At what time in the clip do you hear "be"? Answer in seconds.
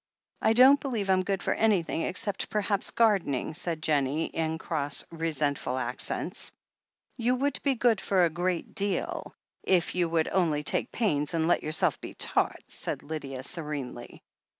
7.61-7.75, 12.01-12.15